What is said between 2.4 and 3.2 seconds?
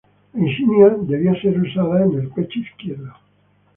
izquierdo.